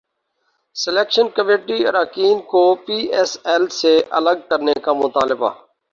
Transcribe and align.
selection 0.75 1.27
committee 1.35 1.77
اراکین 1.87 2.37
کو 2.51 2.63
P 2.85 2.97
S 3.15 3.31
L 3.43 3.63
سے 3.79 3.93
الگ 4.17 4.37
کرنے 4.49 4.73
کا 4.83 4.93
مطالبہ 4.95 5.49